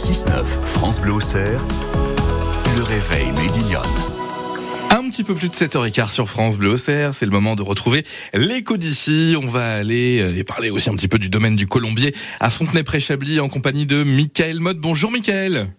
6-9, 0.00 0.64
France 0.64 0.98
Bleu 0.98 1.12
Auxerre, 1.12 1.60
le 2.74 2.82
réveil 2.82 3.32
Médillon. 3.32 3.82
Un 4.90 5.10
petit 5.10 5.24
peu 5.24 5.34
plus 5.34 5.50
de 5.50 5.54
7h15 5.54 6.10
sur 6.10 6.26
France 6.26 6.56
Bleu 6.56 6.70
Auxerre, 6.70 7.14
c'est 7.14 7.26
le 7.26 7.30
moment 7.30 7.54
de 7.54 7.60
retrouver 7.60 8.06
l'écho 8.32 8.78
d'ici. 8.78 9.36
On 9.38 9.46
va 9.46 9.72
aller 9.72 10.22
euh, 10.22 10.38
et 10.38 10.42
parler 10.42 10.70
aussi 10.70 10.88
un 10.88 10.94
petit 10.94 11.06
peu 11.06 11.18
du 11.18 11.28
domaine 11.28 11.54
du 11.54 11.66
colombier 11.66 12.14
à 12.40 12.48
Fontenay-près-Chablis 12.48 13.40
en 13.40 13.50
compagnie 13.50 13.84
de 13.84 14.02
Michael 14.02 14.60
Mode. 14.60 14.78
Bonjour 14.78 15.10
Michael. 15.10 15.70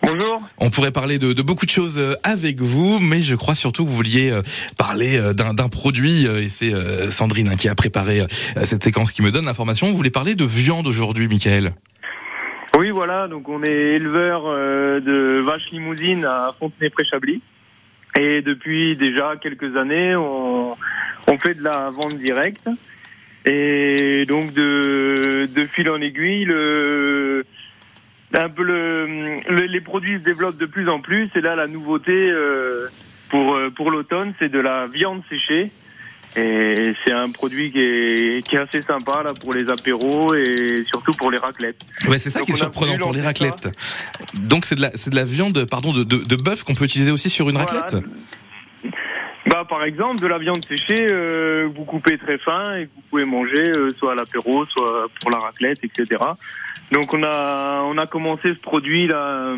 Bonjour. 0.00 0.40
On 0.56 0.70
pourrait 0.70 0.90
parler 0.90 1.18
de, 1.18 1.34
de, 1.34 1.42
beaucoup 1.42 1.66
de 1.66 1.70
choses 1.70 1.98
euh, 1.98 2.14
avec 2.22 2.62
vous, 2.62 2.98
mais 3.00 3.20
je 3.20 3.34
crois 3.34 3.54
surtout 3.54 3.84
que 3.84 3.90
vous 3.90 3.96
vouliez 3.96 4.30
euh, 4.30 4.40
parler 4.78 5.20
d'un 5.34 5.68
produit, 5.68 6.24
et 6.24 6.48
c'est 6.48 6.72
Sandrine 7.10 7.50
hein, 7.50 7.56
qui 7.56 7.68
a 7.68 7.74
préparé 7.74 8.22
cette 8.64 8.82
séquence 8.82 9.10
qui 9.10 9.20
me 9.20 9.30
donne 9.30 9.44
l'information. 9.44 9.90
Vous 9.90 9.96
voulez 9.96 10.08
parler 10.08 10.34
de 10.34 10.46
viande 10.46 10.86
aujourd'hui, 10.86 11.28
Michael? 11.28 11.74
Oui, 12.76 12.90
voilà, 12.90 13.28
donc 13.28 13.48
on 13.48 13.62
est 13.62 13.94
éleveur 13.94 14.44
de 14.44 15.40
vaches 15.40 15.70
limousines 15.70 16.24
à 16.24 16.52
Fontenay-près-Chablis. 16.58 17.40
Et 18.18 18.42
depuis 18.42 18.96
déjà 18.96 19.34
quelques 19.40 19.76
années, 19.76 20.16
on, 20.16 20.76
fait 21.40 21.54
de 21.54 21.62
la 21.62 21.90
vente 21.90 22.16
directe. 22.16 22.68
Et 23.44 24.24
donc 24.26 24.52
de, 24.54 25.46
fil 25.70 25.88
en 25.88 26.00
aiguille, 26.00 26.44
le, 26.46 27.44
un 28.34 28.48
peu 28.48 28.62
le, 28.64 29.66
les 29.66 29.80
produits 29.80 30.18
se 30.18 30.24
développent 30.24 30.58
de 30.58 30.66
plus 30.66 30.88
en 30.88 31.00
plus. 31.00 31.28
Et 31.36 31.40
là, 31.40 31.54
la 31.54 31.68
nouveauté 31.68 32.12
euh, 32.12 32.88
pour, 33.28 33.56
pour 33.76 33.90
l'automne, 33.90 34.32
c'est 34.38 34.48
de 34.48 34.60
la 34.60 34.86
viande 34.86 35.22
séchée. 35.28 35.70
Et 36.36 36.94
c'est 37.04 37.12
un 37.12 37.30
produit 37.30 37.70
qui 37.70 37.78
est, 37.78 38.46
qui 38.46 38.56
est 38.56 38.58
assez 38.58 38.82
sympa 38.82 39.22
là 39.22 39.32
pour 39.40 39.52
les 39.52 39.70
apéros 39.70 40.34
et 40.34 40.82
surtout 40.84 41.12
pour 41.12 41.30
les 41.30 41.38
raclettes. 41.38 41.80
Ouais, 42.08 42.18
c'est 42.18 42.30
ça 42.30 42.40
qui 42.40 42.50
est 42.50 42.56
surprenant 42.56 42.96
pour 42.96 43.12
les 43.12 43.20
raclettes. 43.20 43.68
Donc 44.34 44.64
c'est 44.64 44.74
de 44.74 44.80
la 44.80 44.90
c'est 44.96 45.10
de 45.10 45.16
la 45.16 45.24
viande 45.24 45.64
pardon 45.66 45.92
de, 45.92 46.02
de, 46.02 46.16
de 46.16 46.36
bœuf 46.36 46.64
qu'on 46.64 46.74
peut 46.74 46.84
utiliser 46.84 47.12
aussi 47.12 47.30
sur 47.30 47.48
une 47.50 47.56
raclette. 47.56 47.96
Bah 49.46 49.64
par 49.68 49.84
exemple 49.84 50.20
de 50.20 50.26
la 50.26 50.38
viande 50.38 50.64
séchée 50.64 51.06
euh, 51.08 51.68
vous 51.72 51.84
coupez 51.84 52.18
très 52.18 52.38
fin 52.38 52.78
et 52.78 52.86
que 52.86 52.90
vous 52.96 53.02
pouvez 53.10 53.24
manger 53.24 53.68
euh, 53.68 53.94
soit 53.96 54.12
à 54.12 54.14
l'apéro 54.16 54.64
soit 54.66 55.06
pour 55.20 55.30
la 55.30 55.38
raclette 55.38 55.84
etc. 55.84 56.20
Donc 56.90 57.14
on 57.14 57.22
a 57.22 57.82
on 57.84 57.96
a 57.96 58.06
commencé 58.06 58.54
ce 58.54 58.60
produit 58.60 59.06
là. 59.06 59.54
Euh, 59.54 59.56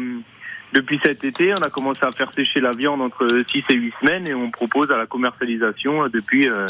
depuis 0.77 1.01
cet 1.03 1.25
été, 1.25 1.55
on 1.55 1.63
a 1.63 1.71
commencé 1.71 2.05
à 2.05 2.11
faire 2.11 2.31
sécher 2.35 2.61
la 2.61 2.71
viande 2.71 3.01
entre 3.01 3.27
6 3.27 3.63
et 3.71 3.75
8 3.75 3.95
semaines 3.99 4.29
et 4.29 4.35
on 4.35 4.51
propose 4.51 4.91
à 4.91 4.99
la 4.99 5.07
commercialisation 5.07 6.05
depuis 6.05 6.51
euh, 6.51 6.67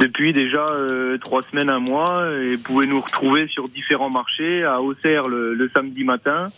depuis 0.00 0.32
déjà 0.32 0.64
euh, 0.70 1.18
trois 1.18 1.42
semaines, 1.42 1.68
un 1.68 1.78
mois. 1.78 2.30
Et 2.32 2.56
vous 2.56 2.62
pouvez 2.62 2.86
nous 2.86 2.98
retrouver 2.98 3.46
sur 3.46 3.68
différents 3.68 4.08
marchés, 4.08 4.64
à 4.64 4.80
Auxerre 4.80 5.28
le 5.28 5.70
samedi 5.74 6.02
matin, 6.02 6.48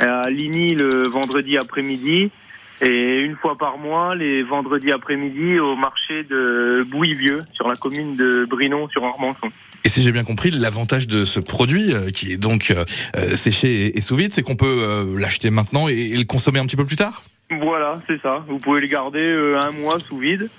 à 0.00 0.28
Ligny 0.28 0.74
le 0.74 1.08
vendredi 1.08 1.56
après-midi 1.56 2.30
et 2.80 3.20
une 3.20 3.36
fois 3.36 3.56
par 3.58 3.78
mois, 3.78 4.14
les 4.14 4.42
vendredis 4.42 4.92
après-midi, 4.92 5.58
au 5.58 5.76
marché 5.76 6.22
de 6.24 6.80
Bouilly-Vieux, 6.88 7.40
sur 7.54 7.68
la 7.68 7.74
commune 7.74 8.16
de 8.16 8.46
Brinon, 8.48 8.88
sur 8.88 9.04
Armançon. 9.04 9.50
Et 9.84 9.88
si 9.88 10.02
j'ai 10.02 10.12
bien 10.12 10.24
compris, 10.24 10.50
l'avantage 10.50 11.06
de 11.06 11.24
ce 11.24 11.40
produit, 11.40 11.92
euh, 11.92 12.10
qui 12.10 12.32
est 12.32 12.36
donc 12.36 12.70
euh, 12.70 12.84
séché 13.36 13.96
et 13.96 14.00
sous 14.00 14.16
vide, 14.16 14.32
c'est 14.32 14.42
qu'on 14.42 14.56
peut 14.56 14.66
euh, 14.66 15.18
l'acheter 15.18 15.50
maintenant 15.50 15.88
et, 15.88 15.94
et, 15.94 16.16
le 16.16 16.24
consommer 16.24 16.58
un 16.58 16.66
petit 16.66 16.76
peu 16.76 16.84
plus 16.84 16.96
tard? 16.96 17.22
Voilà, 17.50 18.00
c'est 18.06 18.20
ça. 18.20 18.44
Vous 18.46 18.58
pouvez 18.58 18.80
le 18.80 18.86
garder 18.86 19.20
euh, 19.20 19.60
un 19.60 19.70
mois 19.70 19.98
sous 20.00 20.18
vide. 20.18 20.50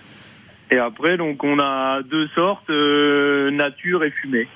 Et 0.71 0.77
après, 0.77 1.17
donc, 1.17 1.43
on 1.43 1.59
a 1.59 2.01
deux 2.01 2.27
sortes, 2.29 2.69
euh, 2.69 3.51
nature 3.51 4.03
et 4.03 4.09
fumée. 4.09 4.47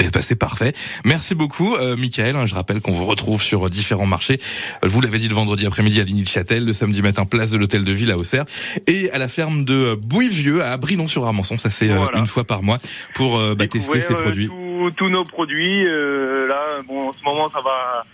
Eh 0.00 0.10
ben, 0.10 0.22
c'est 0.22 0.36
parfait. 0.36 0.72
Merci 1.04 1.34
beaucoup, 1.34 1.74
euh, 1.74 1.96
Michael. 1.96 2.36
Je 2.46 2.54
rappelle 2.54 2.80
qu'on 2.80 2.92
vous 2.92 3.04
retrouve 3.04 3.42
sur 3.42 3.68
différents 3.70 4.06
marchés. 4.06 4.40
Vous 4.82 5.00
l'avez 5.00 5.18
dit 5.18 5.28
le 5.28 5.34
vendredi 5.34 5.66
après-midi 5.66 6.00
à 6.00 6.04
Ligny 6.04 6.22
de 6.22 6.28
Châtel, 6.28 6.64
le 6.64 6.72
samedi 6.72 7.02
matin 7.02 7.24
place 7.24 7.50
de 7.50 7.58
l'hôtel 7.58 7.84
de 7.84 7.92
ville 7.92 8.10
à 8.10 8.16
Auxerre 8.16 8.44
et 8.86 9.10
à 9.10 9.18
la 9.18 9.28
ferme 9.28 9.64
de 9.64 9.94
Bouilly-Vieux 9.94 10.62
à 10.62 10.76
Brinon-sur-Armançon. 10.76 11.58
Ça 11.58 11.70
c'est 11.70 11.88
voilà. 11.88 12.18
une 12.18 12.26
fois 12.26 12.44
par 12.44 12.62
mois 12.62 12.78
pour 13.14 13.38
euh, 13.38 13.54
bah, 13.54 13.66
tester 13.66 14.00
ces 14.00 14.14
produits. 14.14 14.48
Tous 14.96 15.08
nos 15.08 15.24
produits. 15.24 15.86
Euh, 15.86 16.46
là, 16.46 16.82
bon, 16.86 17.08
en 17.08 17.12
ce 17.12 17.22
moment, 17.24 17.48
ça 17.50 17.60
va. 17.60 18.04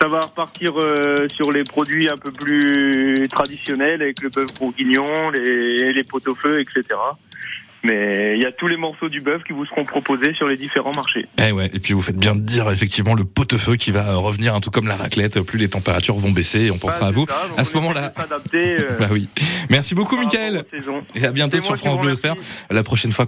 Ça 0.00 0.08
va 0.08 0.22
repartir 0.22 0.72
euh, 0.78 1.28
sur 1.32 1.52
les 1.52 1.62
produits 1.62 2.08
un 2.08 2.16
peu 2.16 2.32
plus 2.32 3.28
traditionnels 3.28 4.02
avec 4.02 4.20
le 4.20 4.30
bœuf 4.30 4.52
bourguignon, 4.58 5.30
les, 5.30 5.92
les 5.92 6.02
pot-au-feu, 6.02 6.60
etc. 6.60 6.98
Mais 7.84 8.34
il 8.36 8.42
y 8.42 8.46
a 8.46 8.52
tous 8.52 8.68
les 8.68 8.76
morceaux 8.76 9.08
du 9.08 9.20
bœuf 9.20 9.42
qui 9.44 9.52
vous 9.52 9.66
seront 9.66 9.84
proposés 9.84 10.34
sur 10.34 10.46
les 10.46 10.56
différents 10.56 10.92
marchés. 10.94 11.26
Eh 11.44 11.52
ouais, 11.52 11.70
et 11.72 11.80
puis 11.80 11.94
vous 11.94 12.02
faites 12.02 12.16
bien 12.16 12.34
de 12.34 12.40
dire 12.40 12.70
effectivement 12.70 13.14
le 13.14 13.24
pot-au-feu 13.24 13.76
qui 13.76 13.90
va 13.90 14.14
revenir, 14.14 14.54
un 14.54 14.60
tout 14.60 14.70
comme 14.70 14.86
la 14.86 14.96
raclette. 14.96 15.40
Plus 15.40 15.58
les 15.58 15.68
températures 15.68 16.16
vont 16.16 16.30
baisser, 16.30 16.70
on 16.70 16.78
pensera 16.78 17.06
ah, 17.06 17.08
à 17.08 17.10
vous 17.10 17.26
ça, 17.26 17.48
à 17.56 17.64
ce 17.64 17.74
moment-là. 17.74 18.12
Euh, 18.54 18.78
bah 19.00 19.08
oui. 19.10 19.28
Merci 19.70 19.94
beaucoup, 19.94 20.16
Michael. 20.16 20.64
Et 21.14 21.24
à 21.24 21.32
bientôt 21.32 21.60
sur 21.60 21.76
France 21.76 22.00
Bleu. 22.00 22.14
La 22.70 22.82
prochaine 22.82 23.12
fois. 23.12 23.20